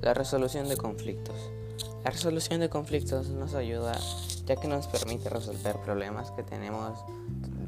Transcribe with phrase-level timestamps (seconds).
[0.00, 1.36] La resolución de conflictos.
[2.04, 3.98] La resolución de conflictos nos ayuda
[4.46, 7.04] ya que nos permite resolver problemas que tenemos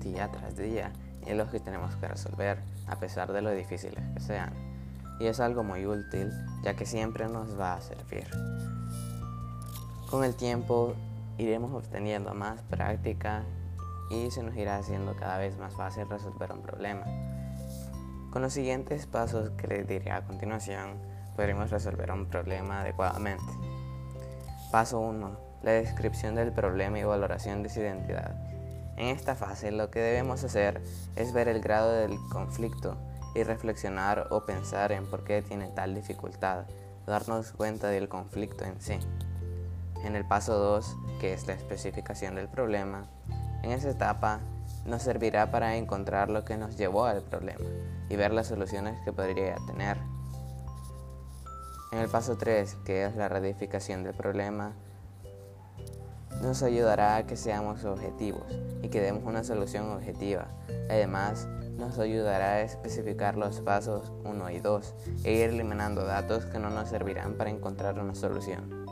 [0.01, 0.95] día tras día
[1.27, 4.55] y los que tenemos que resolver a pesar de lo difíciles que sean.
[5.21, 6.33] Y es algo muy útil
[6.63, 8.27] ya que siempre nos va a servir.
[10.09, 10.95] Con el tiempo
[11.37, 13.45] iremos obteniendo más práctica
[14.11, 17.05] y se nos irá haciendo cada vez más fácil resolver un problema.
[18.31, 23.53] Con los siguientes pasos que les diré a continuación, podremos resolver un problema adecuadamente.
[24.71, 25.37] Paso 1.
[25.65, 28.37] La descripción del problema y valoración de su identidad.
[28.97, 30.81] En esta fase lo que debemos hacer
[31.17, 32.97] es ver el grado del conflicto
[33.35, 36.67] y reflexionar o pensar en por qué tiene tal dificultad,
[37.09, 39.01] darnos cuenta del conflicto en sí.
[40.05, 43.09] En el paso 2, que es la especificación del problema,
[43.65, 44.39] en esa etapa
[44.87, 47.67] nos servirá para encontrar lo que nos llevó al problema
[48.09, 50.12] y ver las soluciones que podría tener.
[51.93, 54.73] En el paso 3, que es la radificación del problema,
[56.41, 58.47] nos ayudará a que seamos objetivos
[58.83, 60.49] y que demos una solución objetiva.
[60.89, 66.59] Además, nos ayudará a especificar los pasos 1 y 2 e ir eliminando datos que
[66.59, 68.87] no nos servirán para encontrar una solución.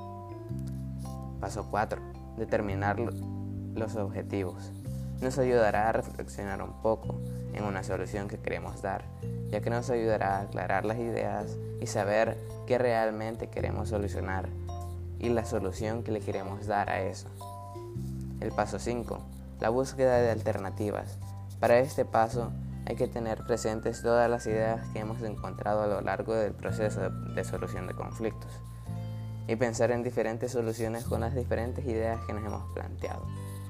[1.40, 2.02] Paso 4.
[2.36, 4.72] Determinar los objetivos.
[5.20, 7.20] Nos ayudará a reflexionar un poco
[7.52, 9.04] en una solución que queremos dar,
[9.50, 14.48] ya que nos ayudará a aclarar las ideas y saber qué realmente queremos solucionar
[15.18, 17.28] y la solución que le queremos dar a eso.
[18.40, 19.20] El paso 5.
[19.60, 21.18] La búsqueda de alternativas.
[21.60, 22.52] Para este paso
[22.86, 27.10] hay que tener presentes todas las ideas que hemos encontrado a lo largo del proceso
[27.10, 28.50] de, solución de conflictos
[29.46, 33.26] y pensar en diferentes soluciones con las diferentes ideas que nos hemos planteado,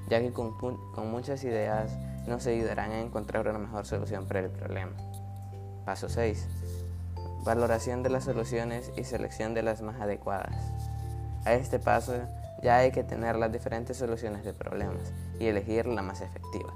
[0.09, 1.91] ya que con, con muchas ideas
[2.27, 4.93] nos ayudarán a encontrar una mejor solución para el problema.
[5.85, 6.47] Paso 6
[7.43, 10.55] valoración de las soluciones y selección de las más adecuadas.
[11.45, 12.13] A este paso
[12.61, 16.71] ya hay que tener las diferentes soluciones de problemas y elegir la más efectiva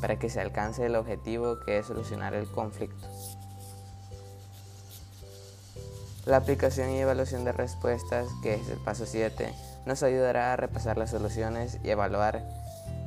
[0.00, 3.06] para que se alcance el objetivo que es solucionar el conflicto.
[6.24, 9.52] La aplicación y evaluación de respuestas, que es el paso 7,
[9.86, 12.44] nos ayudará a repasar las soluciones y evaluar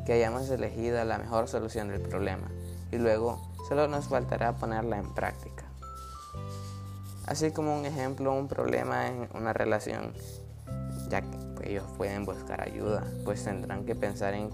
[0.05, 2.49] que hayamos elegido la mejor solución del problema
[2.91, 5.65] y luego solo nos faltará ponerla en práctica.
[7.25, 10.13] Así como un ejemplo, un problema en una relación,
[11.09, 14.49] ya que ellos pueden buscar ayuda, pues tendrán que pensar en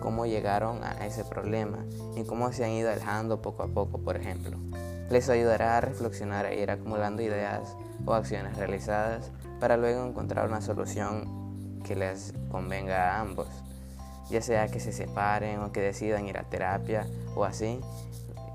[0.00, 1.78] cómo llegaron a ese problema
[2.16, 4.56] y cómo se han ido alejando poco a poco, por ejemplo.
[5.10, 9.30] Les ayudará a reflexionar e ir acumulando ideas o acciones realizadas
[9.60, 13.48] para luego encontrar una solución que les convenga a ambos,
[14.30, 17.80] ya sea que se separen o que decidan ir a terapia o así,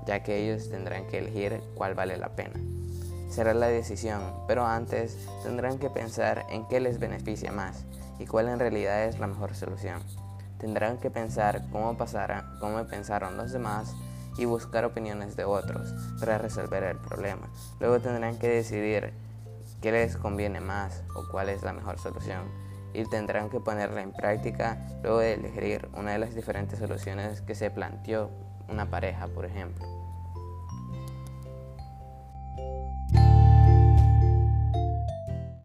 [0.06, 2.58] ya que ellos tendrán que elegir cuál vale la pena
[3.28, 7.84] será la decisión, pero antes tendrán que pensar en qué les beneficia más
[8.18, 10.00] y cuál en realidad es la mejor solución.
[10.58, 11.96] Tendrán que pensar cómo,
[12.58, 13.94] cómo pensaron los demás
[14.38, 17.48] y buscar opiniones de otros para resolver el problema.
[17.80, 19.12] Luego tendrán que decidir
[19.80, 22.67] qué les conviene más o cuál es la mejor solución
[22.98, 27.54] y tendrán que ponerla en práctica luego de elegir una de las diferentes soluciones que
[27.54, 28.30] se planteó
[28.68, 29.97] una pareja, por ejemplo.